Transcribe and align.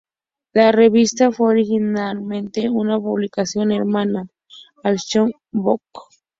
La 0.53 0.71
revista 0.71 1.31
fue 1.31 1.49
originalmente 1.51 2.71
una 2.71 2.97
publicación 2.99 3.71
hermana 3.71 4.27
al 4.83 4.95
"Shōnen 4.97 5.33
Book". 5.51 5.83